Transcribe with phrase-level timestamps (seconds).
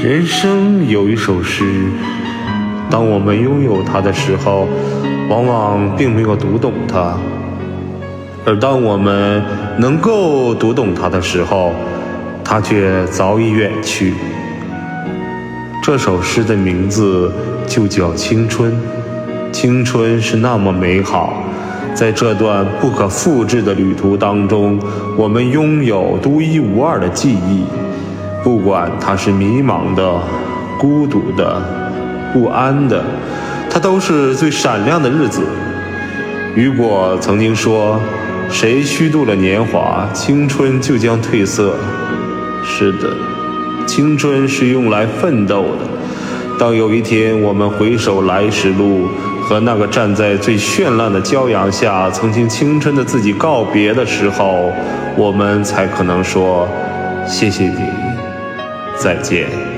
[0.00, 1.64] 人生有一首诗，
[2.88, 4.68] 当我们拥有它的时候，
[5.28, 7.18] 往往并没有读懂它；
[8.44, 9.42] 而当我们
[9.76, 11.72] 能够读懂它的时候，
[12.44, 14.14] 它却早已远去。
[15.82, 17.32] 这首诗的名字
[17.66, 18.72] 就叫青春，
[19.50, 21.42] 青春是那么美好，
[21.92, 24.78] 在这段不可复制的旅途当中，
[25.16, 27.64] 我们拥有独一无二的记忆。
[28.68, 30.20] 不管他是迷茫的、
[30.78, 31.58] 孤独的、
[32.34, 33.02] 不安的，
[33.70, 35.40] 它都是最闪亮的日子。
[36.54, 37.98] 雨果曾经说
[38.52, 41.76] ：“谁虚度了年华，青春就将褪色。”
[42.62, 43.08] 是的，
[43.86, 46.58] 青春是用来奋斗的。
[46.58, 49.08] 当有一天我们回首来时路，
[49.40, 54.70] 和那个站在最绚烂的骄阳下曾经青春的自己告别的时候，
[55.16, 56.68] 我们才可能说
[57.26, 57.78] ：“谢谢你。”
[58.98, 59.77] 再见。